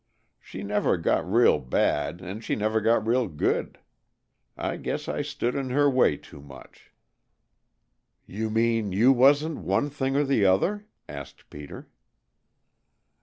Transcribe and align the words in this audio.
She 0.39 0.63
never 0.63 0.97
got 0.97 1.31
real 1.31 1.59
bad, 1.59 2.21
and 2.21 2.43
she 2.43 2.55
never 2.55 2.81
got 2.81 3.05
real 3.05 3.27
good. 3.27 3.77
I 4.57 4.77
guess 4.77 5.07
I 5.07 5.21
stood 5.21 5.53
in 5.53 5.69
her 5.69 5.87
way 5.87 6.17
too 6.17 6.41
much." 6.41 6.89
"You 8.25 8.49
mean 8.49 8.91
you 8.91 9.11
wasn't 9.13 9.59
one 9.59 9.91
thing 9.91 10.15
or 10.15 10.23
the 10.23 10.43
other?" 10.43 10.87
asked 11.07 11.51
Peter. 11.51 11.87